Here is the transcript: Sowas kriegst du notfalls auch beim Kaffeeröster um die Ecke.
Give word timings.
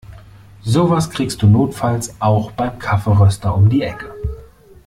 Sowas 0.63 1.11
kriegst 1.11 1.43
du 1.43 1.47
notfalls 1.47 2.19
auch 2.19 2.49
beim 2.53 2.79
Kaffeeröster 2.79 3.53
um 3.53 3.69
die 3.69 3.83
Ecke. 3.83 4.11